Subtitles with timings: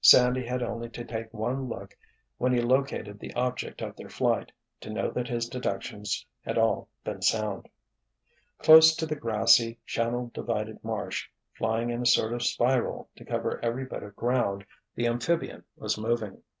[0.00, 1.96] Sandy had only to take one look
[2.38, 6.88] when he located the object of their flight, to know that his deductions had all
[7.02, 7.68] been sound.
[8.58, 13.58] Close to the grassy, channel divided marsh, flying in a sort of spiral to cover
[13.60, 14.64] every bit of ground,
[14.94, 16.40] the amphibian was moving.